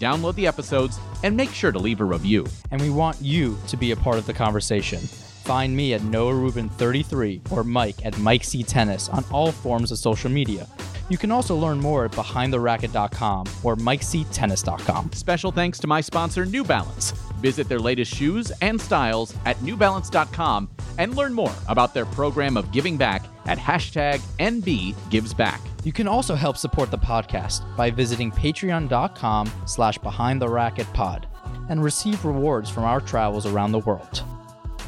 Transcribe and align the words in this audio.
Download 0.00 0.34
the 0.34 0.46
episodes 0.46 0.98
and 1.22 1.36
make 1.36 1.50
sure 1.50 1.72
to 1.72 1.78
leave 1.78 2.00
a 2.00 2.04
review. 2.04 2.46
And 2.70 2.80
we 2.80 2.90
want 2.90 3.20
you 3.20 3.58
to 3.68 3.76
be 3.76 3.92
a 3.92 3.96
part 3.96 4.16
of 4.16 4.26
the 4.26 4.32
conversation. 4.32 5.00
Find 5.00 5.76
me 5.76 5.94
at 5.94 6.02
Noah 6.02 6.34
Rubin 6.34 6.68
33 6.68 7.42
or 7.50 7.64
Mike 7.64 8.04
at 8.04 8.18
Mike 8.18 8.44
C 8.44 8.62
Tennis 8.62 9.08
on 9.08 9.24
all 9.30 9.52
forms 9.52 9.92
of 9.92 9.98
social 9.98 10.30
media. 10.30 10.66
You 11.08 11.18
can 11.18 11.30
also 11.30 11.54
learn 11.54 11.78
more 11.78 12.04
at 12.04 12.12
behindtheracket.com 12.12 13.46
or 13.62 13.76
mikectennis.com. 13.76 15.12
Special 15.12 15.52
thanks 15.52 15.78
to 15.78 15.86
my 15.86 16.00
sponsor, 16.00 16.44
New 16.44 16.64
Balance. 16.64 17.12
Visit 17.40 17.68
their 17.68 17.78
latest 17.78 18.12
shoes 18.12 18.50
and 18.60 18.80
styles 18.80 19.34
at 19.44 19.56
newbalance.com 19.58 20.68
and 20.98 21.14
learn 21.14 21.32
more 21.32 21.54
about 21.68 21.94
their 21.94 22.06
program 22.06 22.56
of 22.56 22.72
giving 22.72 22.96
back 22.96 23.22
at 23.46 23.58
hashtag 23.58 24.20
NBGivesBack. 24.38 25.60
You 25.84 25.92
can 25.92 26.08
also 26.08 26.34
help 26.34 26.56
support 26.56 26.90
the 26.90 26.98
podcast 26.98 27.64
by 27.76 27.90
visiting 27.90 28.30
patreon.com 28.30 29.50
slash 29.66 29.98
behind 29.98 30.42
the 30.42 30.48
racket 30.48 30.92
pod 30.92 31.28
and 31.68 31.82
receive 31.82 32.24
rewards 32.24 32.70
from 32.70 32.84
our 32.84 33.00
travels 33.00 33.46
around 33.46 33.72
the 33.72 33.78
world. 33.80 34.22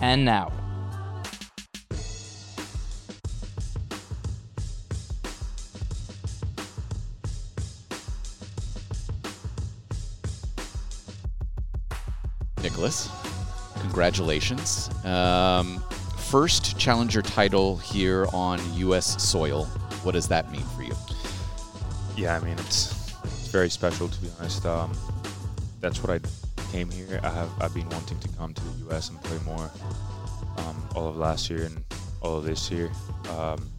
And 0.01 0.25
now, 0.25 0.53
Nicolas, 12.63 13.11
congratulations. 13.81 14.91
Um, 15.05 15.83
first 16.29 16.79
challenger 16.79 17.23
title 17.23 17.79
here 17.79 18.27
on 18.35 18.61
U.S. 18.75 19.23
soil. 19.23 19.65
What 20.03 20.13
does 20.13 20.29
that 20.29 20.53
mean 20.53 20.61
for 20.77 20.83
you? 20.83 20.95
Yeah, 22.19 22.37
I 22.37 22.41
mean 22.41 22.59
it's 22.59 23.15
it's 23.25 23.49
very 23.49 23.71
special 23.71 24.09
to 24.09 24.21
be 24.21 24.29
honest. 24.39 24.67
Um, 24.67 24.93
that's 25.81 26.03
what 26.03 26.11
I 26.11 26.21
came 26.71 26.91
here. 26.91 27.19
I 27.23 27.31
have 27.31 27.51
I've 27.63 27.73
been 27.73 27.89
wanting 27.89 28.21
to 28.21 28.29
come 28.37 28.53
to 28.53 28.63
the 28.63 28.85
U.S. 28.89 29.09
and 29.09 29.23
play 29.23 29.39
more 29.47 29.71
um, 30.59 30.89
all 30.95 31.09
of 31.09 31.17
last 31.17 31.49
year 31.49 31.65
and 31.65 31.83
all 32.21 32.37
of 32.37 32.45
this 32.45 32.71
year. 32.71 32.91
Um, 33.31 33.71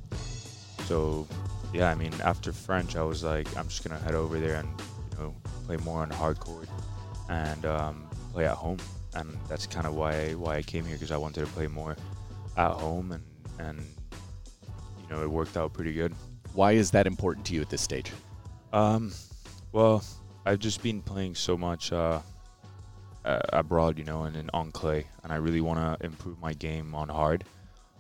so 0.86 1.28
yeah, 1.72 1.92
I 1.92 1.96
mean 1.96 2.14
after 2.24 2.52
French, 2.52 2.96
I 2.96 3.04
was 3.04 3.24
like 3.24 3.48
I'm 3.58 3.68
just 3.68 3.88
gonna 3.88 4.02
head 4.02 4.16
over 4.16 4.40
there 4.40 4.56
and 4.56 4.70
you 5.12 5.20
know 5.20 5.36
play 5.68 5.78
more 5.78 6.02
on 6.02 6.10
hard 6.10 6.40
court 6.40 6.68
and 7.30 7.64
um, 7.68 8.10
play 8.34 8.48
at 8.48 8.56
home. 8.56 8.80
And 9.14 9.38
that's 9.48 9.68
kind 9.68 9.86
of 9.86 9.94
why 9.94 10.32
why 10.34 10.56
I 10.56 10.64
came 10.64 10.84
here 10.84 10.96
because 10.96 11.12
I 11.12 11.18
wanted 11.18 11.46
to 11.46 11.52
play 11.52 11.68
more 11.68 11.96
at 12.58 12.72
home 12.72 13.12
and 13.12 13.24
and 13.60 13.80
you 13.80 15.10
know 15.10 15.22
it 15.22 15.30
worked 15.30 15.58
out 15.58 15.74
pretty 15.74 15.94
good. 15.94 16.14
Why 16.54 16.74
is 16.74 16.92
that 16.92 17.08
important 17.08 17.46
to 17.48 17.54
you 17.54 17.62
at 17.62 17.70
this 17.70 17.82
stage? 17.82 18.12
Um, 18.74 19.12
well, 19.72 20.04
I've 20.46 20.60
just 20.60 20.82
been 20.82 21.02
playing 21.02 21.36
so 21.36 21.58
much 21.58 21.92
uh, 21.92 22.22
abroad, 23.26 23.98
you 23.98 24.04
know, 24.04 24.24
and, 24.24 24.36
and 24.36 24.50
on 24.54 24.72
clay, 24.72 25.06
and 25.24 25.32
I 25.32 25.36
really 25.36 25.62
want 25.62 25.80
to 25.80 26.06
improve 26.06 26.40
my 26.40 26.54
game 26.54 26.96
on 26.96 27.10
hard, 27.10 27.44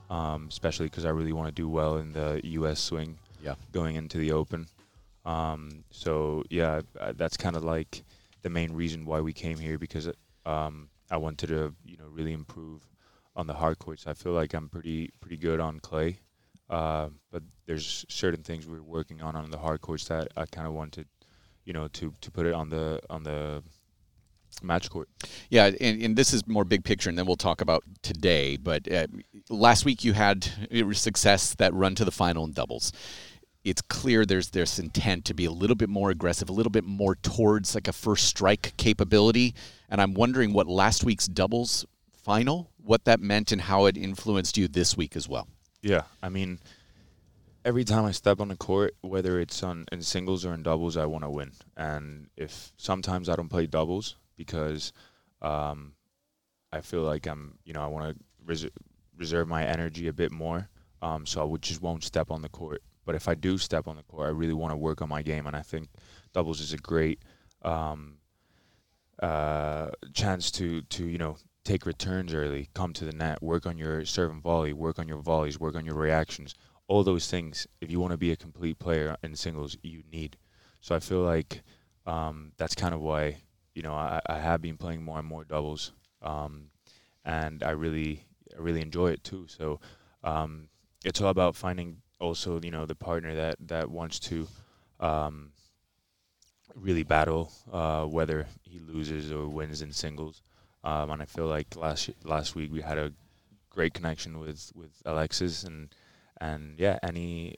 um, 0.10 0.48
especially 0.50 0.88
because 0.88 1.06
I 1.06 1.10
really 1.10 1.34
want 1.34 1.48
to 1.48 1.52
do 1.52 1.70
well 1.70 1.98
in 1.98 2.12
the 2.12 2.42
U.S. 2.44 2.80
swing. 2.80 3.18
Yeah. 3.44 3.56
Going 3.72 3.96
into 3.96 4.18
the 4.18 4.32
Open. 4.32 4.68
Um, 5.26 5.84
so 5.92 6.44
yeah, 6.50 6.82
uh, 7.00 7.14
that's 7.16 7.38
kind 7.38 7.56
of 7.56 7.64
like 7.64 8.04
the 8.42 8.50
main 8.50 8.74
reason 8.74 9.06
why 9.06 9.22
we 9.22 9.34
came 9.34 9.58
here 9.58 9.78
because 9.78 10.10
um, 10.46 10.90
I 11.12 11.18
wanted 11.18 11.48
to, 11.48 11.74
you 11.86 11.98
know, 11.98 12.08
really 12.10 12.34
improve 12.34 12.82
on 13.36 13.48
the 13.48 13.54
hard 13.54 13.80
courts. 13.80 14.08
I 14.08 14.14
feel 14.14 14.34
like 14.34 14.54
I'm 14.54 14.70
pretty 14.70 15.12
pretty 15.20 15.38
good 15.38 15.60
on 15.60 15.80
clay. 15.80 16.20
Uh, 16.70 17.10
but 17.32 17.42
there's 17.66 18.06
certain 18.10 18.44
things 18.44 18.68
we're 18.68 18.82
working 18.82 19.22
on 19.22 19.36
on 19.36 19.50
the 19.50 19.58
hard 19.58 19.82
courts 19.82 20.08
that 20.08 20.28
I 20.38 20.46
kind 20.46 20.68
of 20.68 20.74
wanted, 20.74 21.08
you 21.66 21.74
know, 21.74 21.88
to, 21.88 22.14
to 22.22 22.32
put 22.32 22.46
it 22.46 22.54
on 22.54 22.70
the 22.70 23.02
on 23.10 23.24
the 23.24 23.64
match 24.62 24.90
court. 24.90 25.10
Yeah, 25.50 25.72
and, 25.80 26.02
and 26.02 26.16
this 26.16 26.34
is 26.34 26.48
more 26.48 26.66
big 26.66 26.84
picture, 26.84 27.10
and 27.10 27.18
then 27.18 27.26
we'll 27.26 27.38
talk 27.38 27.62
about 27.62 27.84
today. 28.02 28.58
But 28.58 28.92
uh, 28.92 29.08
last 29.50 29.86
week 29.86 30.04
you 30.04 30.14
had 30.14 30.48
success 30.94 31.56
that 31.56 31.74
run 31.74 31.96
to 31.96 32.06
the 32.06 32.12
final 32.12 32.46
in 32.46 32.52
doubles. 32.52 32.92
It's 33.64 33.82
clear 33.82 34.26
there's 34.26 34.50
this 34.50 34.80
intent 34.80 35.26
to 35.26 35.34
be 35.34 35.46
a 35.46 35.52
little 35.52 35.76
bit 35.76 35.90
more 35.90 36.12
aggressive, 36.12 36.50
a 36.50 36.54
little 36.54 36.72
bit 36.72 36.86
more 36.86 37.16
towards 37.16 37.76
like 37.76 37.88
a 37.88 37.94
first 37.94 38.26
strike 38.26 38.74
capability. 38.78 39.54
And 39.90 40.00
I'm 40.02 40.14
wondering 40.14 40.54
what 40.54 40.68
last 40.68 41.04
week's 41.04 41.28
doubles 41.28 41.86
final, 42.14 42.69
what 42.90 43.06
that 43.06 43.20
meant, 43.20 43.52
and 43.52 43.62
how 43.62 43.86
it 43.86 43.96
influenced 43.96 44.58
you 44.58 44.68
this 44.68 44.98
week 44.98 45.16
as 45.16 45.30
well. 45.30 45.48
Yeah, 45.84 46.06
I 46.24 46.30
mean, 46.30 46.58
every 47.64 47.84
time 47.84 48.04
I 48.04 48.10
step 48.10 48.40
on 48.40 48.48
the 48.48 48.56
court, 48.56 48.96
whether 49.02 49.40
it's 49.40 49.62
on 49.62 49.86
in 49.92 50.02
singles 50.02 50.44
or 50.44 50.56
in 50.56 50.64
doubles, 50.64 50.98
I 50.98 51.06
want 51.06 51.24
to 51.24 51.30
win. 51.30 51.52
And 51.78 52.32
if 52.36 52.74
sometimes 52.78 53.30
I 53.30 53.36
don't 53.36 53.48
play 53.48 53.68
doubles 53.68 54.16
because 54.36 54.92
um, 55.44 55.94
I 56.74 56.82
feel 56.82 57.04
like 57.04 57.28
I'm, 57.28 57.60
you 57.64 57.74
know, 57.74 57.84
I 57.84 57.86
want 57.86 58.10
to 58.10 58.24
res- 58.44 58.66
reserve 59.16 59.48
my 59.48 59.64
energy 59.64 60.08
a 60.08 60.14
bit 60.14 60.32
more, 60.32 60.68
um, 61.04 61.28
so 61.28 61.42
I 61.42 61.44
would 61.44 61.62
just 61.62 61.84
won't 61.84 62.04
step 62.04 62.32
on 62.32 62.42
the 62.42 62.50
court. 62.50 62.82
But 63.06 63.14
if 63.14 63.28
I 63.28 63.36
do 63.36 63.60
step 63.60 63.88
on 63.88 63.98
the 63.98 64.04
court, 64.04 64.26
I 64.26 64.32
really 64.32 64.54
want 64.54 64.72
to 64.72 64.78
work 64.78 65.04
on 65.04 65.10
my 65.10 65.22
game, 65.22 65.46
and 65.46 65.56
I 65.56 65.62
think 65.62 65.90
doubles 66.34 66.60
is 66.60 66.74
a 66.74 66.78
great 66.78 67.20
um, 67.62 68.18
uh, 69.22 69.90
chance 70.16 70.50
to 70.52 70.82
to 70.82 71.06
you 71.06 71.20
know 71.20 71.38
take 71.64 71.86
returns 71.86 72.34
early, 72.34 72.70
come 72.74 72.94
to 72.94 73.06
the 73.06 73.12
net, 73.12 73.42
work 73.42 73.66
on 73.66 73.78
your 73.78 74.06
serve 74.06 74.32
and 74.32 74.42
volley, 74.42 74.74
work 74.74 75.00
on 75.00 75.08
your 75.08 75.22
volleys, 75.22 75.60
work 75.60 75.76
on 75.76 75.86
your 75.86 75.96
reactions. 75.96 76.56
All 76.88 77.04
those 77.04 77.30
things, 77.30 77.68
if 77.82 77.92
you 77.92 78.00
want 78.00 78.12
to 78.12 78.18
be 78.18 78.32
a 78.32 78.36
complete 78.36 78.80
player 78.80 79.16
in 79.22 79.36
singles, 79.36 79.78
you 79.84 80.04
need. 80.12 80.38
So 80.82 80.96
I 80.96 81.00
feel 81.00 81.22
like 81.22 81.62
um, 82.06 82.52
that's 82.58 82.76
kind 82.76 82.94
of 82.94 83.02
why 83.02 83.38
you 83.76 83.84
know 83.84 83.94
I, 83.94 84.20
I 84.28 84.40
have 84.40 84.62
been 84.62 84.78
playing 84.78 85.04
more 85.04 85.20
and 85.20 85.28
more 85.28 85.44
doubles, 85.44 85.92
um, 86.22 86.72
and 87.26 87.64
I 87.64 87.72
really 87.72 88.26
I 88.58 88.62
really 88.62 88.82
enjoy 88.82 89.12
it 89.12 89.24
too. 89.24 89.46
So 89.48 89.80
um, 90.24 90.70
it's 91.06 91.22
all 91.22 91.30
about 91.30 91.56
finding 91.56 91.98
also 92.20 92.60
you 92.62 92.72
know 92.72 92.86
the 92.86 92.96
partner 92.96 93.36
that 93.36 93.58
that 93.68 93.92
wants 93.92 94.20
to 94.20 94.48
um, 95.00 95.52
really 96.76 97.04
battle, 97.04 97.52
uh, 97.72 98.06
whether 98.06 98.48
he 98.64 98.80
loses 98.80 99.32
or 99.32 99.48
wins 99.48 99.82
in 99.82 99.92
singles. 99.92 100.42
Um, 100.84 101.12
and 101.12 101.22
I 101.22 101.26
feel 101.26 101.48
like 101.48 101.76
last 101.76 102.10
last 102.24 102.56
week 102.56 102.72
we 102.72 102.82
had 102.82 102.98
a 102.98 103.12
great 103.70 103.94
connection 103.94 104.40
with, 104.40 104.72
with 104.76 104.92
Alexis 105.06 105.64
and 105.64 105.90
and 106.42 106.80
yeah, 106.80 107.00
any 107.04 107.58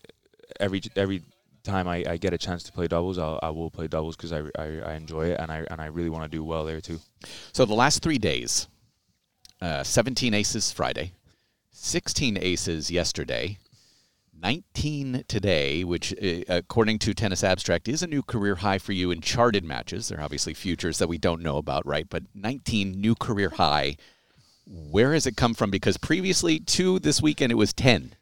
every 0.60 0.82
every 0.96 1.24
time 1.64 1.88
I, 1.88 2.04
I 2.08 2.18
get 2.18 2.34
a 2.34 2.38
chance 2.38 2.64
to 2.64 2.72
play 2.72 2.88
doubles, 2.88 3.18
I'll, 3.18 3.40
I 3.44 3.50
will 3.50 3.70
play 3.70 3.88
doubles 3.88 4.16
because 4.16 4.34
I, 4.34 4.42
I, 4.58 4.80
I 4.86 4.94
enjoy 4.96 5.28
it 5.28 5.40
and 5.40 5.52
I 5.52 5.66
and 5.70 5.80
I 5.80 5.86
really 5.88 6.10
want 6.10 6.24
to 6.24 6.30
do 6.30 6.44
well 6.44 6.66
there 6.66 6.82
too. 6.82 7.00
So 7.54 7.66
the 7.66 7.76
last 7.76 8.02
three 8.02 8.18
days, 8.18 8.68
uh, 9.62 9.84
17 9.84 10.34
aces 10.34 10.72
Friday, 10.72 11.14
16 11.72 12.38
aces 12.42 12.90
yesterday, 12.90 13.60
19 14.40 15.24
today, 15.28 15.84
which, 15.84 16.14
uh, 16.14 16.44
according 16.48 17.00
to 17.00 17.14
Tennis 17.14 17.44
Abstract, 17.44 17.88
is 17.88 18.02
a 18.02 18.08
new 18.08 18.22
career 18.22 18.56
high 18.56 18.78
for 18.78 18.92
you 18.94 19.12
in 19.12 19.22
charted 19.22 19.64
matches. 19.64 20.08
There 20.08 20.20
are 20.20 20.24
obviously 20.24 20.54
futures 20.54 20.98
that 20.98 21.08
we 21.08 21.18
don't 21.18 21.42
know 21.42 21.58
about, 21.58 21.86
right? 21.86 22.08
But 22.10 22.24
19 22.34 23.00
new 23.00 23.16
career 23.16 23.50
high. 23.50 23.98
Where 24.66 25.14
has 25.14 25.28
it 25.28 25.38
come 25.38 25.54
from? 25.54 25.70
Because 25.70 25.98
previously, 25.98 26.60
two 26.60 27.00
this 27.00 27.22
weekend, 27.22 27.52
it 27.52 27.56
was 27.56 27.74
10. 27.74 28.16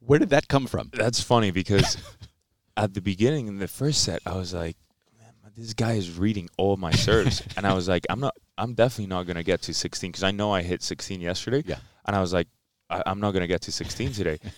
Where 0.00 0.18
did 0.18 0.30
that 0.30 0.48
come 0.48 0.66
from? 0.66 0.90
That's 0.92 1.22
funny 1.22 1.50
because 1.50 1.96
at 2.76 2.94
the 2.94 3.00
beginning 3.00 3.46
in 3.48 3.58
the 3.58 3.68
first 3.68 4.02
set, 4.02 4.20
I 4.26 4.36
was 4.36 4.52
like, 4.54 4.76
man, 5.18 5.52
this 5.56 5.74
guy 5.74 5.92
is 5.92 6.18
reading 6.18 6.48
all 6.56 6.76
my 6.76 6.90
serves, 6.90 7.42
and 7.56 7.66
I 7.66 7.74
was 7.74 7.88
like, 7.88 8.06
I'm 8.10 8.20
not, 8.20 8.34
I'm 8.58 8.74
definitely 8.74 9.08
not 9.08 9.26
gonna 9.26 9.42
get 9.42 9.62
to 9.62 9.74
16 9.74 10.10
because 10.10 10.22
I 10.22 10.30
know 10.30 10.52
I 10.52 10.62
hit 10.62 10.82
16 10.82 11.20
yesterday. 11.20 11.62
Yeah. 11.66 11.78
And 12.06 12.16
I 12.16 12.20
was 12.20 12.32
like, 12.32 12.48
I, 12.88 13.02
I'm 13.06 13.20
not 13.20 13.32
gonna 13.32 13.46
get 13.46 13.62
to 13.62 13.72
16 13.72 14.12
today. 14.12 14.38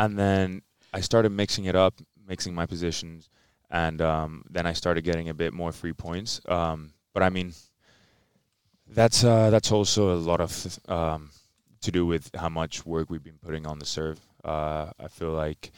and 0.00 0.18
then 0.18 0.62
I 0.94 1.00
started 1.00 1.30
mixing 1.30 1.66
it 1.66 1.76
up, 1.76 1.94
mixing 2.26 2.54
my 2.54 2.64
positions, 2.64 3.28
and 3.70 4.00
um, 4.00 4.44
then 4.50 4.66
I 4.66 4.72
started 4.72 5.04
getting 5.04 5.28
a 5.28 5.34
bit 5.34 5.52
more 5.52 5.72
free 5.72 5.92
points. 5.92 6.40
Um, 6.48 6.94
but 7.12 7.22
I 7.22 7.28
mean, 7.28 7.52
that's 8.88 9.22
uh, 9.22 9.50
that's 9.50 9.70
also 9.70 10.14
a 10.14 10.16
lot 10.16 10.40
of 10.40 10.78
um, 10.88 11.30
to 11.82 11.92
do 11.92 12.06
with 12.06 12.30
how 12.34 12.48
much 12.48 12.86
work 12.86 13.10
we've 13.10 13.22
been 13.22 13.38
putting 13.44 13.66
on 13.66 13.78
the 13.78 13.84
serve. 13.84 14.18
Uh, 14.42 14.90
I 14.98 15.08
feel 15.08 15.32
like 15.32 15.70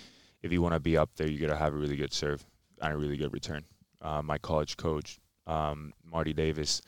if 0.43 0.53
you 0.53 0.63
want 0.63 0.75
to 0.75 0.81
be 0.81 0.97
up 0.97 1.11
there, 1.17 1.29
you 1.29 1.39
got 1.41 1.53
to 1.53 1.59
have 1.59 1.75
a 1.75 1.77
really 1.77 1.97
good 1.97 2.13
serve 2.13 2.45
and 2.81 2.95
a 2.95 2.97
really 2.97 3.17
good 3.17 3.33
return. 3.33 3.65
Uh, 4.01 4.23
my 4.23 4.39
college 4.39 4.77
coach, 4.77 5.19
um, 5.49 5.93
Marty 6.05 6.33
Davis, 6.33 6.81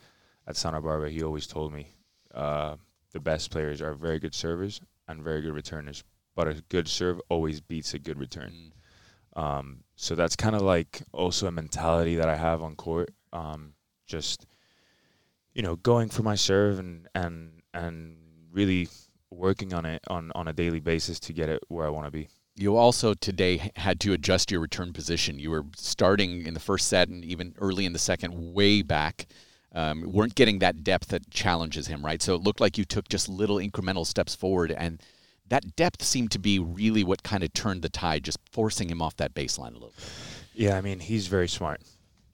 at 0.47 0.57
Santa 0.57 0.81
Barbara, 0.81 1.11
he 1.11 1.23
always 1.25 1.49
told 1.49 1.73
me 1.73 1.89
uh, 2.33 2.77
the 3.11 3.21
best 3.21 3.51
players 3.51 3.83
are 3.83 3.95
very 3.95 4.21
good 4.21 4.35
servers 4.35 4.81
and 5.09 5.23
very 5.23 5.41
good 5.43 5.55
returners, 5.55 6.05
but 6.35 6.49
a 6.49 6.63
good 6.69 6.89
serve 6.89 7.21
always 7.29 7.61
beats 7.61 7.95
a 7.95 7.99
good 7.99 8.19
return. 8.19 8.53
Mm. 9.37 9.41
Um, 9.41 9.85
so 9.97 10.15
that's 10.15 10.37
kind 10.37 10.55
of 10.55 10.63
like 10.63 11.03
also 11.13 11.47
a 11.47 11.53
mentality 11.53 12.17
that 12.17 12.29
I 12.29 12.37
have 12.37 12.63
on 12.63 12.77
court. 12.77 13.11
Um, 13.33 13.75
just 14.07 14.47
you 15.55 15.63
know, 15.63 15.77
going 15.77 16.09
for 16.09 16.23
my 16.23 16.35
serve 16.35 16.79
and 16.79 17.09
and 17.15 17.63
and 17.73 18.17
really 18.53 18.89
working 19.31 19.73
on 19.73 19.87
it 19.87 20.03
on 20.09 20.31
on 20.35 20.49
a 20.49 20.53
daily 20.53 20.81
basis 20.81 21.19
to 21.21 21.33
get 21.33 21.49
it 21.49 21.63
where 21.69 21.87
I 21.87 21.91
want 21.91 22.07
to 22.07 22.11
be. 22.11 22.29
You 22.57 22.77
also 22.77 23.15
today 23.15 23.71
had 23.77 23.99
to 24.01 24.13
adjust 24.13 24.51
your 24.51 24.61
return 24.61 24.93
position. 24.93 25.41
You 25.41 25.51
were 25.51 25.65
starting 25.77 26.47
in 26.47 26.55
the 26.55 26.61
first 26.61 26.87
set 26.87 27.09
and 27.09 27.25
even 27.25 27.55
early 27.59 27.85
in 27.85 27.93
the 27.93 27.99
second, 27.99 28.55
way 28.55 28.83
back. 28.83 29.27
Um, 29.73 30.13
weren't 30.13 30.37
getting 30.37 30.61
that 30.61 30.85
depth 30.85 31.09
that 31.09 31.31
challenges 31.31 31.89
him, 31.89 32.05
right? 32.05 32.23
So 32.23 32.37
it 32.37 32.43
looked 32.43 32.61
like 32.61 32.79
you 32.79 32.85
took 32.85 33.09
just 33.09 33.29
little 33.29 33.57
incremental 33.57 34.07
steps 34.07 34.33
forward, 34.33 34.71
and 34.71 35.03
that 35.49 35.77
depth 35.77 36.03
seemed 36.03 36.31
to 36.33 36.39
be 36.39 36.59
really 36.59 37.05
what 37.05 37.23
kind 37.23 37.43
of 37.43 37.53
turned 37.53 37.83
the 37.83 37.89
tide, 37.89 38.25
just 38.25 38.39
forcing 38.51 38.89
him 38.89 39.03
off 39.03 39.17
that 39.17 39.35
baseline 39.35 39.71
a 39.71 39.75
little 39.75 39.93
bit. 39.97 40.05
Yeah, 40.55 40.77
I 40.77 40.81
mean 40.81 41.01
he's 41.01 41.27
very 41.27 41.49
smart. 41.49 41.83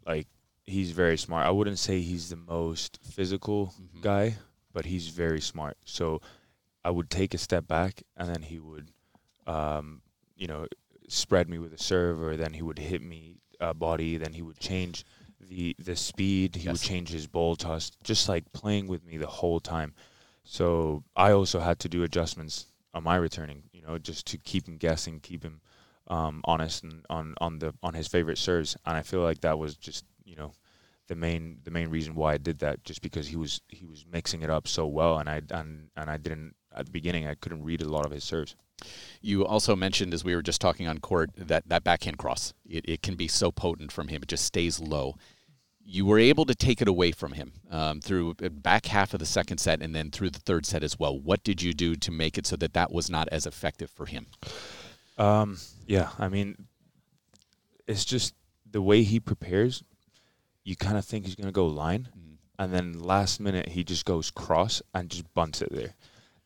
Like 0.06 0.26
he's 0.64 0.92
very 0.92 1.18
smart. 1.18 1.46
I 1.46 1.50
wouldn't 1.50 1.78
say 1.78 2.00
he's 2.00 2.28
the 2.28 2.36
most 2.36 2.98
physical 3.02 3.74
Mhm. 3.80 4.02
guy, 4.02 4.36
but 4.72 4.84
he's 4.86 5.08
very 5.08 5.40
smart. 5.40 5.76
So 5.84 6.20
I 6.84 6.90
would 6.90 7.10
take 7.10 7.34
a 7.34 7.38
step 7.38 7.66
back, 7.66 8.02
and 8.16 8.28
then 8.28 8.42
he 8.42 8.58
would, 8.58 8.90
um, 9.46 10.02
you 10.36 10.46
know, 10.46 10.66
spread 11.08 11.48
me 11.48 11.58
with 11.58 11.72
a 11.74 11.78
serve, 11.78 12.20
or 12.22 12.36
then 12.36 12.52
he 12.54 12.62
would 12.62 12.78
hit 12.78 13.02
me 13.02 13.36
uh, 13.60 13.74
body. 13.74 14.16
Then 14.16 14.32
he 14.32 14.42
would 14.42 14.58
change 14.58 15.04
the 15.40 15.74
the 15.78 15.96
speed. 15.96 16.56
He 16.56 16.68
would 16.68 16.80
change 16.80 17.08
his 17.10 17.26
ball 17.26 17.56
toss, 17.56 17.90
just 18.04 18.28
like 18.28 18.50
playing 18.52 18.86
with 18.86 19.04
me 19.04 19.16
the 19.18 19.26
whole 19.26 19.60
time. 19.60 19.94
So 20.44 21.04
I 21.16 21.32
also 21.32 21.60
had 21.60 21.78
to 21.80 21.88
do 21.88 22.02
adjustments 22.02 22.66
on 22.94 23.04
my 23.04 23.16
returning, 23.16 23.64
you 23.72 23.82
know, 23.82 23.98
just 23.98 24.26
to 24.28 24.38
keep 24.38 24.66
him 24.66 24.76
guessing, 24.76 25.20
keep 25.20 25.42
him 25.42 25.60
um, 26.08 26.40
honest 26.44 26.82
and 26.82 27.04
on 27.08 27.34
on 27.40 27.58
the 27.58 27.74
on 27.82 27.94
his 27.94 28.08
favorite 28.08 28.38
serves. 28.38 28.76
And 28.84 28.96
I 28.96 29.02
feel 29.02 29.20
like 29.20 29.40
that 29.42 29.58
was 29.58 29.76
just 29.76 30.04
you 30.24 30.36
know 30.36 30.52
the 31.08 31.14
main 31.14 31.58
the 31.64 31.70
main 31.70 31.88
reason 31.88 32.14
why 32.14 32.34
I 32.34 32.38
did 32.38 32.60
that, 32.60 32.84
just 32.84 33.02
because 33.02 33.28
he 33.28 33.36
was 33.36 33.60
he 33.68 33.84
was 33.84 34.04
mixing 34.10 34.42
it 34.42 34.50
up 34.50 34.68
so 34.68 34.86
well, 34.86 35.18
and 35.18 35.28
I 35.28 35.42
and 35.50 35.88
and 35.96 36.10
I 36.10 36.16
didn't 36.16 36.54
at 36.74 36.86
the 36.86 36.92
beginning 36.92 37.26
I 37.26 37.34
couldn't 37.34 37.64
read 37.64 37.82
a 37.82 37.88
lot 37.88 38.06
of 38.06 38.12
his 38.12 38.24
serves. 38.24 38.54
You 39.20 39.44
also 39.44 39.76
mentioned, 39.76 40.14
as 40.14 40.24
we 40.24 40.34
were 40.34 40.42
just 40.42 40.60
talking 40.60 40.86
on 40.88 40.98
court, 40.98 41.30
that 41.36 41.68
that 41.68 41.84
backhand 41.84 42.18
cross 42.18 42.54
it, 42.68 42.84
it 42.88 43.02
can 43.02 43.16
be 43.16 43.28
so 43.28 43.50
potent 43.50 43.92
from 43.92 44.08
him; 44.08 44.22
it 44.22 44.28
just 44.28 44.44
stays 44.44 44.80
low. 44.80 45.16
You 45.92 46.06
were 46.06 46.20
able 46.20 46.44
to 46.46 46.54
take 46.54 46.80
it 46.80 46.86
away 46.86 47.10
from 47.10 47.32
him 47.32 47.52
um, 47.68 48.00
through 48.00 48.36
uh, 48.44 48.48
back 48.48 48.86
half 48.86 49.12
of 49.12 49.18
the 49.18 49.26
second 49.26 49.58
set 49.58 49.82
and 49.82 49.92
then 49.92 50.12
through 50.12 50.30
the 50.30 50.38
third 50.38 50.64
set 50.64 50.84
as 50.84 51.00
well. 51.00 51.18
What 51.18 51.42
did 51.42 51.60
you 51.62 51.72
do 51.72 51.96
to 51.96 52.12
make 52.12 52.38
it 52.38 52.46
so 52.46 52.54
that 52.56 52.74
that 52.74 52.92
was 52.92 53.10
not 53.10 53.28
as 53.32 53.44
effective 53.44 53.90
for 53.90 54.06
him? 54.06 54.26
Um, 55.18 55.58
yeah, 55.86 56.10
I 56.16 56.28
mean, 56.28 56.66
it's 57.88 58.04
just 58.04 58.34
the 58.70 58.80
way 58.80 59.02
he 59.02 59.18
prepares. 59.18 59.82
You 60.62 60.76
kind 60.76 60.96
of 60.96 61.04
think 61.04 61.26
he's 61.26 61.34
gonna 61.34 61.50
go 61.50 61.66
line, 61.66 62.08
and 62.56 62.72
then 62.72 63.00
last 63.00 63.40
minute 63.40 63.70
he 63.70 63.82
just 63.82 64.04
goes 64.04 64.30
cross 64.30 64.80
and 64.94 65.10
just 65.10 65.32
bunts 65.34 65.60
it 65.60 65.72
there, 65.72 65.94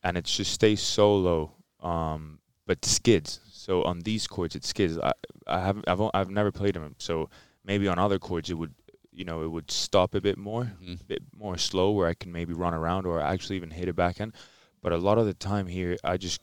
and 0.03 0.17
it 0.17 0.25
just 0.25 0.53
stays 0.53 0.81
so 0.81 1.15
low, 1.15 1.51
um, 1.81 2.39
but 2.65 2.83
skids. 2.83 3.41
So 3.51 3.83
on 3.83 3.99
these 3.99 4.25
courts, 4.25 4.55
it 4.55 4.65
skids. 4.65 4.97
I 4.97 5.13
I 5.45 5.59
haven't 5.59 5.87
I've 5.87 6.01
I've 6.15 6.31
never 6.31 6.51
played 6.51 6.75
him, 6.75 6.95
so 6.97 7.29
maybe 7.63 7.87
on 7.87 7.99
other 7.99 8.17
courts 8.17 8.49
it 8.49 8.55
would 8.55 8.73
you 9.15 9.25
know 9.25 9.43
it 9.43 9.47
would 9.51 9.71
stop 9.71 10.13
a 10.15 10.21
bit 10.21 10.37
more, 10.37 10.65
Mhm. 10.81 11.01
a 11.01 11.03
bit 11.05 11.23
more 11.35 11.57
slow 11.57 11.91
where 11.91 12.07
I 12.07 12.13
can 12.13 12.31
maybe 12.31 12.53
run 12.53 12.73
around 12.73 13.05
or 13.05 13.21
actually 13.21 13.55
even 13.55 13.71
hit 13.71 13.87
a 13.89 13.93
backhand. 13.93 14.33
But 14.81 14.91
a 14.91 14.97
lot 14.97 15.17
of 15.17 15.25
the 15.25 15.33
time 15.33 15.67
here, 15.67 15.97
I 16.03 16.17
just 16.17 16.41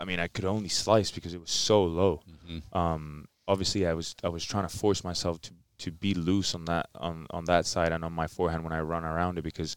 I 0.00 0.04
mean 0.04 0.18
I 0.20 0.28
could 0.28 0.44
only 0.44 0.68
slice 0.68 1.10
because 1.10 1.34
it 1.34 1.40
was 1.40 1.50
so 1.50 1.84
low 1.84 2.22
Mhm. 2.26 2.76
um, 2.76 3.26
obviously 3.46 3.86
I 3.86 3.94
was 3.94 4.14
I 4.24 4.28
was 4.28 4.44
trying 4.44 4.66
to 4.68 4.76
force 4.76 5.04
myself 5.04 5.40
to, 5.42 5.52
to 5.78 5.90
be 5.92 6.14
loose 6.14 6.54
on 6.54 6.64
that 6.64 6.88
on, 6.94 7.26
on 7.30 7.44
that 7.44 7.66
side 7.66 7.92
and 7.92 8.04
on 8.04 8.12
my 8.12 8.26
forehand 8.26 8.64
when 8.64 8.72
I 8.72 8.80
run 8.80 9.04
around 9.04 9.38
it 9.38 9.42
because 9.42 9.76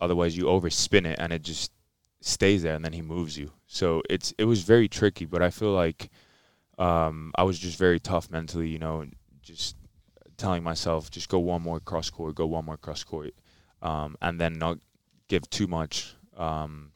otherwise 0.00 0.36
you 0.36 0.44
overspin 0.44 1.04
it 1.06 1.18
and 1.18 1.32
it 1.32 1.42
just 1.42 1.72
stays 2.20 2.62
there 2.62 2.74
and 2.74 2.84
then 2.84 2.92
he 2.92 3.02
moves 3.02 3.36
you. 3.36 3.52
So 3.66 4.02
it's 4.08 4.32
it 4.38 4.44
was 4.44 4.62
very 4.62 4.88
tricky, 4.88 5.24
but 5.24 5.42
I 5.42 5.50
feel 5.50 5.72
like 5.72 6.10
um, 6.78 7.32
I 7.34 7.42
was 7.42 7.58
just 7.58 7.76
very 7.78 7.98
tough 7.98 8.30
mentally, 8.30 8.68
you 8.68 8.78
know, 8.78 9.04
just 9.42 9.76
telling 10.38 10.62
myself 10.62 11.10
just 11.10 11.28
go 11.28 11.38
one 11.38 11.62
more 11.62 11.80
cross 11.80 12.08
court, 12.08 12.34
go 12.34 12.46
one 12.46 12.64
more 12.64 12.78
cross 12.78 13.04
court, 13.04 13.34
um, 13.82 14.16
and 14.22 14.40
then 14.40 14.58
not 14.58 14.78
give 15.28 15.48
too 15.50 15.66
much 15.66 16.16
um, 16.36 16.92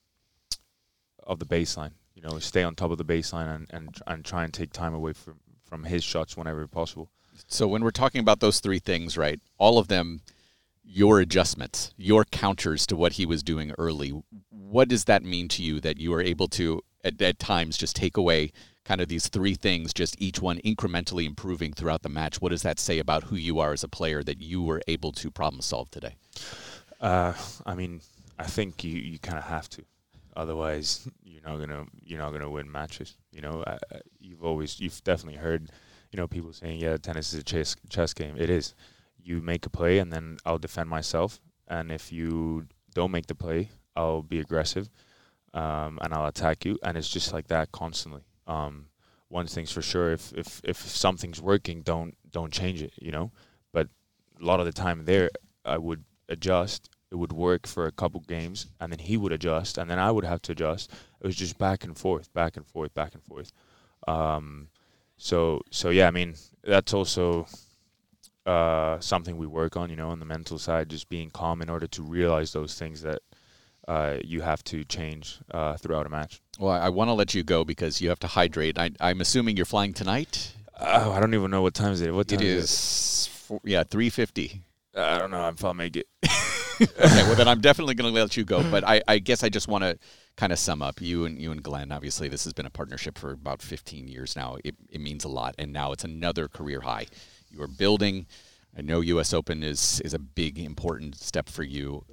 of 1.23 1.39
the 1.39 1.47
baseline. 1.47 1.93
You 2.15 2.23
know, 2.23 2.39
stay 2.39 2.63
on 2.63 2.75
top 2.75 2.91
of 2.91 2.99
the 2.99 3.05
baseline 3.05 3.55
and 3.55 3.67
and, 3.71 3.99
and 4.07 4.25
try 4.25 4.45
and 4.45 4.55
take 4.55 4.73
time 4.73 4.95
away 4.95 5.13
from 5.13 5.41
from 5.63 5.85
his 5.85 6.05
shots 6.05 6.37
whenever 6.37 6.67
possible. 6.67 7.11
So 7.47 7.67
when 7.67 7.83
we're 7.83 7.91
talking 7.91 8.21
about 8.21 8.41
those 8.41 8.61
three 8.61 8.79
things, 8.79 9.17
right? 9.17 9.41
All 9.59 9.79
of 9.79 9.89
them, 9.89 10.21
your 10.85 11.21
adjustments, 11.21 11.93
your 11.97 12.25
counters 12.25 12.87
to 12.89 12.97
what 12.97 13.13
he 13.13 13.27
was 13.27 13.43
doing 13.43 13.73
early. 13.79 14.13
What 14.51 14.89
does 14.89 15.05
that 15.05 15.23
mean 15.23 15.49
to 15.49 15.63
you 15.63 15.81
that 15.81 15.99
you 15.99 16.13
are 16.15 16.23
able 16.23 16.49
to 16.49 16.83
at, 17.05 17.21
at 17.21 17.39
times 17.39 17.79
just 17.79 17.97
take 17.97 18.17
away 18.17 18.53
kind 18.85 19.01
of 19.01 19.09
these 19.09 19.29
three 19.29 19.55
things, 19.55 19.93
just 19.93 20.21
each 20.21 20.41
one 20.41 20.59
incrementally 20.59 21.25
improving 21.25 21.73
throughout 21.73 22.03
the 22.03 22.09
match? 22.09 22.41
What 22.41 22.51
does 22.51 22.63
that 22.63 22.79
say 22.79 22.99
about 22.99 23.25
who 23.25 23.37
you 23.37 23.59
are 23.61 23.73
as 23.73 23.85
a 23.85 23.89
player 23.89 24.23
that 24.25 24.41
you 24.41 24.63
were 24.63 24.83
able 24.89 25.13
to 25.13 25.31
problem 25.31 25.63
solve 25.63 25.91
today? 25.91 26.17
Uh, 27.01 27.33
I 27.67 27.75
mean, 27.75 28.01
I 28.39 28.45
think 28.45 28.85
you, 28.85 28.93
you 28.99 29.19
kind 29.19 29.39
of 29.39 29.45
have 29.45 29.69
to, 29.71 29.85
otherwise 30.37 31.09
you're 31.25 31.43
not 31.43 31.59
gonna 31.59 31.85
you're 32.05 32.19
not 32.19 32.33
gonna 32.33 32.51
win 32.51 32.71
matches. 32.71 33.17
You 33.33 33.43
know, 33.43 33.65
I, 33.67 33.73
I- 33.93 34.01
you've 34.21 34.45
always 34.45 34.81
you've 34.81 35.03
definitely 35.05 35.39
heard, 35.41 35.71
you 36.11 36.17
know, 36.17 36.27
people 36.29 36.53
saying, 36.53 36.81
yeah, 36.81 36.97
tennis 36.97 37.33
is 37.33 37.41
a 37.41 37.43
chess 37.45 37.77
chess 37.89 38.15
game. 38.15 38.37
It 38.39 38.51
is. 38.51 38.75
You 39.25 39.41
make 39.41 39.67
a 39.67 39.71
play, 39.71 39.99
and 39.99 40.13
then 40.13 40.39
I'll 40.45 40.59
defend 40.59 40.89
myself. 40.89 41.41
And 41.69 41.93
if 41.93 42.11
you 42.13 42.67
don't 42.95 43.13
make 43.13 43.27
the 43.27 43.37
play, 43.37 43.71
I'll 43.95 44.23
be 44.23 44.41
aggressive, 44.41 44.91
um, 45.55 45.99
and 46.03 46.13
I'll 46.13 46.27
attack 46.27 46.65
you. 46.65 46.77
And 46.83 46.97
it's 46.99 47.09
just 47.09 47.33
like 47.33 47.47
that 47.49 47.71
constantly. 47.71 48.23
Um, 48.47 48.87
one 49.29 49.47
thing's 49.47 49.73
for 49.73 49.83
sure: 49.83 50.13
if 50.13 50.33
if 50.35 50.61
if 50.65 50.77
something's 50.77 51.41
working, 51.41 51.83
don't 51.83 52.17
don't 52.31 52.53
change 52.53 52.83
it. 52.83 52.93
You 53.01 53.13
know. 53.13 53.33
But 53.73 53.89
a 54.41 54.45
lot 54.45 54.61
of 54.61 54.67
the 54.67 54.73
time 54.73 55.05
there, 55.05 55.31
I 55.65 55.79
would 55.79 56.05
adjust. 56.29 56.89
It 57.11 57.17
would 57.17 57.33
work 57.33 57.67
for 57.67 57.87
a 57.87 57.93
couple 57.93 58.21
games, 58.21 58.69
and 58.81 58.91
then 58.91 58.99
he 58.99 59.17
would 59.19 59.33
adjust, 59.33 59.77
and 59.77 59.91
then 59.91 59.99
I 59.99 60.11
would 60.11 60.25
have 60.25 60.41
to 60.43 60.53
adjust. 60.53 60.91
It 61.21 61.27
was 61.27 61.37
just 61.37 61.59
back 61.59 61.85
and 61.85 61.97
forth, 61.97 62.33
back 62.33 62.57
and 62.57 62.67
forth, 62.67 62.95
back 62.95 63.15
and 63.15 63.23
forth. 63.23 63.53
Um, 64.09 64.69
so 65.17 65.61
so 65.71 65.91
yeah, 65.91 66.09
I 66.09 66.11
mean 66.11 66.35
that's 66.65 66.95
also 66.95 67.47
uh, 68.47 68.99
something 69.01 69.37
we 69.37 69.47
work 69.47 69.77
on, 69.77 69.91
you 69.91 69.97
know, 69.97 70.09
on 70.11 70.19
the 70.19 70.25
mental 70.25 70.59
side, 70.59 70.89
just 70.89 71.09
being 71.09 71.31
calm 71.31 71.63
in 71.63 71.71
order 71.71 71.87
to 71.87 72.03
realize 72.03 72.53
those 72.53 72.75
things 72.79 73.03
that 73.03 73.21
uh, 73.89 74.19
you 74.25 74.41
have 74.43 74.63
to 74.65 74.85
change 74.85 75.39
uh, 75.51 75.77
throughout 75.77 76.07
a 76.07 76.09
match. 76.09 76.41
Well, 76.59 76.73
I, 76.73 76.87
I 76.87 76.89
want 76.89 77.09
to 77.09 77.15
let 77.15 77.35
you 77.35 77.43
go 77.43 77.65
because 77.65 78.01
you 78.01 78.09
have 78.09 78.21
to 78.21 78.27
hydrate. 78.27 78.79
I, 78.79 78.91
I'm 79.01 79.21
assuming 79.21 79.57
you're 79.57 79.67
flying 79.67 79.93
tonight. 79.93 80.55
Oh, 80.81 81.13
I 81.13 81.21
don't 81.21 81.35
even 81.35 81.51
know 81.51 81.63
what 81.63 81.75
time 81.75 81.93
is 81.93 82.01
it. 82.01 82.13
What 82.13 82.29
time 82.29 82.41
It 82.41 82.47
is 82.47 82.65
is, 82.65 83.27
four, 83.27 83.61
yeah, 83.65 83.85
three 83.85 84.11
fifty. 84.11 84.63
I 84.97 85.19
don't 85.19 85.31
know 85.31 85.49
if 85.49 85.65
I'll 85.65 85.75
make 85.75 85.97
it. 85.97 86.07
okay, 86.81 87.23
well 87.25 87.35
then 87.35 87.49
I'm 87.49 87.61
definitely 87.61 87.95
going 87.95 88.13
to 88.13 88.21
let 88.21 88.37
you 88.37 88.45
go. 88.45 88.63
But 88.71 88.85
I, 88.87 89.03
I 89.09 89.19
guess 89.19 89.43
I 89.43 89.49
just 89.49 89.69
want 89.69 89.85
to 89.85 89.99
kind 90.37 90.53
of 90.53 90.59
sum 90.59 90.83
up 90.83 91.01
you 91.01 91.25
and 91.25 91.39
you 91.39 91.53
and 91.53 91.63
Glenn. 91.63 91.93
Obviously, 91.93 92.29
this 92.29 92.45
has 92.45 92.53
been 92.53 92.67
a 92.67 92.71
partnership 92.71 93.19
for 93.19 93.33
about 93.33 93.63
15 93.63 94.09
years 94.09 94.37
now. 94.37 94.57
It, 94.65 94.75
it 94.91 95.01
means 95.01 95.25
a 95.25 95.29
lot, 95.29 95.55
and 95.59 95.73
now 95.73 95.93
it's 95.93 96.05
another 96.05 96.49
career 96.49 96.81
high. 96.81 97.07
You 97.51 97.63
are 97.63 97.69
building. 97.69 98.27
I 98.77 98.81
know 98.81 99.01
U.S. 99.01 99.35
Open 99.35 99.63
is 99.63 100.01
is 100.05 100.15
a 100.15 100.19
big 100.19 100.59
important 100.59 101.17
step 101.17 101.49
for 101.49 101.63
you. 101.63 102.05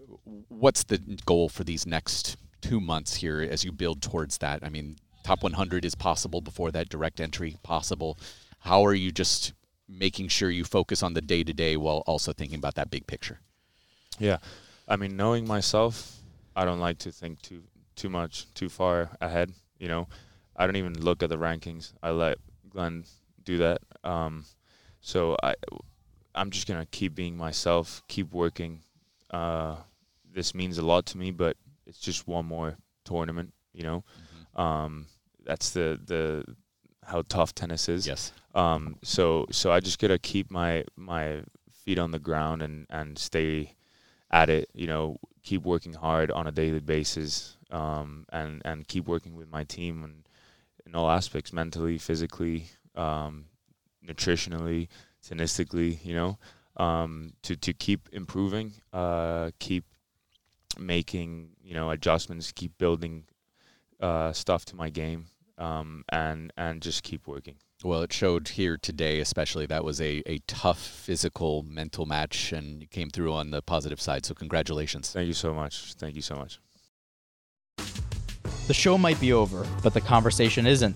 What's 0.48 0.84
the 0.84 0.98
goal 1.26 1.50
for 1.50 1.64
these 1.64 1.86
next 1.86 2.38
two 2.62 2.80
months 2.80 3.16
here 3.16 3.42
as 3.42 3.64
you 3.64 3.72
build 3.72 4.02
towards 4.02 4.38
that? 4.40 4.64
I 4.64 4.70
mean, 4.70 4.98
top 5.24 5.44
100 5.44 5.86
is 5.86 5.96
possible 5.96 6.42
before 6.42 6.72
that. 6.72 6.90
Direct 6.90 7.20
entry 7.20 7.58
possible. 7.64 8.18
How 8.60 8.86
are 8.86 8.94
you 8.94 9.12
just 9.12 9.54
making 9.88 10.28
sure 10.28 10.50
you 10.50 10.64
focus 10.64 11.02
on 11.02 11.14
the 11.14 11.22
day 11.22 11.44
to 11.44 11.54
day 11.54 11.78
while 11.78 12.04
also 12.06 12.32
thinking 12.34 12.58
about 12.60 12.76
that 12.76 12.92
big 12.92 13.08
picture? 13.08 13.40
Yeah, 14.20 14.38
I 14.88 14.98
mean, 14.98 15.16
knowing 15.16 15.48
myself, 15.48 16.18
I 16.56 16.66
don't 16.66 16.80
like 16.80 17.00
to 17.00 17.12
think 17.12 17.42
too 17.42 17.64
too 17.96 18.10
much 18.10 18.48
too 18.54 18.70
far 18.70 19.10
ahead. 19.22 19.52
You 19.78 19.88
know, 19.88 20.08
I 20.56 20.66
don't 20.66 20.76
even 20.76 21.00
look 21.00 21.24
at 21.24 21.30
the 21.30 21.38
rankings. 21.38 21.94
I 22.04 22.12
let 22.12 22.38
Glenn 22.70 23.06
do 23.44 23.58
that. 23.60 23.82
Um, 24.04 24.46
so 25.02 25.38
I, 25.42 25.56
I'm 26.36 26.52
just 26.52 26.68
gonna 26.68 26.86
keep 26.86 27.16
being 27.16 27.38
myself, 27.38 28.04
keep 28.08 28.34
working. 28.34 28.82
Uh, 29.32 29.78
this 30.40 30.56
means 30.56 30.78
a 30.78 30.82
lot 30.82 31.06
to 31.06 31.18
me, 31.18 31.32
but 31.32 31.58
it's 31.86 32.00
just 32.00 32.26
one 32.26 32.46
more 32.46 32.78
tournament. 33.04 33.52
You 33.74 33.84
know, 33.84 34.04
um, 34.56 35.08
that's 35.44 35.72
the 35.72 36.00
the 36.06 36.46
how 37.04 37.24
tough 37.28 37.54
tennis 37.54 37.90
is. 37.90 38.08
Yes. 38.08 38.32
Um, 38.56 38.96
so 39.04 39.48
so 39.52 39.74
I 39.74 39.82
just 39.82 40.00
gotta 40.00 40.18
keep 40.18 40.50
my 40.50 40.86
my 40.96 41.44
feet 41.84 42.00
on 42.00 42.12
the 42.12 42.20
ground 42.20 42.62
and 42.62 42.88
and 42.90 43.20
stay 43.20 43.76
at 44.32 44.50
it. 44.50 44.70
You 44.74 44.88
know, 44.88 45.18
keep 45.44 45.64
working 45.64 45.94
hard 45.94 46.32
on 46.32 46.48
a 46.48 46.54
daily 46.54 46.80
basis, 46.80 47.58
um, 47.70 48.26
and 48.32 48.62
and 48.64 48.88
keep 48.88 49.08
working 49.08 49.36
with 49.36 49.50
my 49.52 49.66
team 49.66 50.06
and 50.06 50.24
in 50.86 50.96
all 50.96 51.12
aspects, 51.12 51.52
mentally, 51.52 51.98
physically, 51.98 52.70
um, 52.96 53.46
nutritionally, 54.08 54.88
tenistically. 55.22 56.00
You 56.06 56.16
know, 56.16 56.40
um, 56.78 57.34
to 57.44 57.58
to 57.58 57.74
keep 57.74 58.08
improving, 58.14 58.72
uh, 58.94 59.52
keep 59.60 59.84
making 60.80 61.52
you 61.64 61.74
know 61.74 61.90
adjustments, 61.92 62.52
keep 62.52 62.78
building 62.78 63.26
uh, 64.00 64.32
stuff 64.32 64.66
to 64.66 64.76
my 64.76 64.90
game, 64.90 65.26
um, 65.58 66.04
and 66.10 66.52
and 66.58 66.82
just 66.82 67.04
keep 67.04 67.28
working. 67.28 67.56
Well, 67.82 68.02
it 68.02 68.12
showed 68.12 68.50
here 68.50 68.78
today, 68.78 69.22
especially 69.22 69.66
that 69.68 69.86
was 69.86 70.02
a, 70.02 70.22
a 70.26 70.40
tough 70.48 70.80
physical, 70.80 71.64
mental 71.64 72.06
match, 72.06 72.52
and 72.52 72.82
you 72.82 72.88
came 72.88 73.10
through 73.10 73.32
on 73.32 73.52
the 73.52 73.62
positive 73.62 74.02
side. 74.02 74.26
So, 74.26 74.34
congratulations. 74.34 75.14
Thank 75.14 75.28
you 75.28 75.34
so 75.34 75.54
much. 75.54 75.94
Thank 75.94 76.16
you 76.16 76.22
so 76.22 76.36
much. 76.36 76.60
The 78.68 78.74
show 78.74 78.98
might 78.98 79.20
be 79.22 79.32
over, 79.32 79.66
but 79.82 79.94
the 79.94 80.02
conversation 80.02 80.68
isn't. 80.68 80.96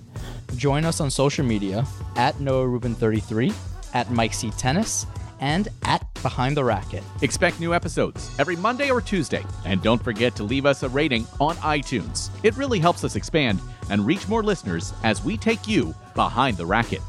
Join 0.57 0.83
us 0.83 0.99
on 0.99 1.09
social 1.09 1.45
media 1.45 1.87
at 2.17 2.39
Noah 2.41 2.67
Rubin 2.67 2.95
33, 2.95 3.53
at 3.93 4.11
Mike 4.11 4.33
C 4.33 4.51
Tennis, 4.51 5.05
and 5.43 5.67
at 5.83 6.01
Behind 6.21 6.55
the 6.55 6.63
Racket. 6.63 7.03
Expect 7.21 7.59
new 7.59 7.73
episodes 7.73 8.31
every 8.39 8.55
Monday 8.55 8.89
or 8.89 9.01
Tuesday. 9.01 9.43
And 9.65 9.83
don't 9.83 10.01
forget 10.01 10.37
to 10.37 10.43
leave 10.43 10.65
us 10.65 10.83
a 10.83 10.89
rating 10.89 11.27
on 11.41 11.57
iTunes. 11.57 12.29
It 12.43 12.55
really 12.55 12.79
helps 12.79 13.03
us 13.03 13.17
expand 13.17 13.59
and 13.89 14.05
reach 14.05 14.29
more 14.29 14.41
listeners 14.41 14.93
as 15.03 15.21
we 15.21 15.35
take 15.35 15.67
you 15.67 15.93
behind 16.15 16.55
the 16.55 16.65
racket. 16.65 17.01